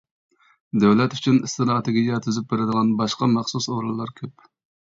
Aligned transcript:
دۆلەت 0.83 1.13
ئۈچۈن 1.17 1.37
ئىستراتېگىيە 1.49 2.21
تۈزۈپ 2.29 2.49
بېرىدىغان 2.55 2.91
باشقا 3.03 3.31
مەخسۇس 3.37 3.71
ئورۇنلار 3.77 4.19
كۆپ. 4.21 4.53